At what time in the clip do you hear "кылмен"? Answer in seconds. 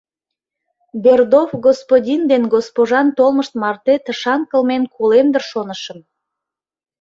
4.51-4.83